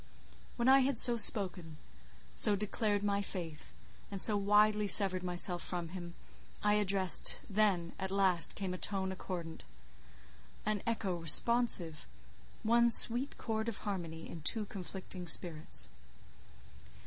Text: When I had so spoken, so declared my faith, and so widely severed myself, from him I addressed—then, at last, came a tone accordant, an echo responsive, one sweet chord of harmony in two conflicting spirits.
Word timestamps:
When 0.55 0.67
I 0.67 0.79
had 0.79 0.97
so 0.97 1.15
spoken, 1.15 1.77
so 2.33 2.55
declared 2.55 3.03
my 3.03 3.21
faith, 3.21 3.71
and 4.09 4.19
so 4.19 4.35
widely 4.35 4.87
severed 4.87 5.21
myself, 5.21 5.61
from 5.63 5.89
him 5.89 6.15
I 6.63 6.73
addressed—then, 6.73 7.93
at 7.99 8.09
last, 8.09 8.55
came 8.55 8.73
a 8.73 8.79
tone 8.79 9.11
accordant, 9.11 9.63
an 10.65 10.81
echo 10.87 11.17
responsive, 11.17 12.07
one 12.63 12.89
sweet 12.89 13.37
chord 13.37 13.69
of 13.69 13.77
harmony 13.85 14.27
in 14.27 14.41
two 14.41 14.65
conflicting 14.65 15.27
spirits. 15.27 15.87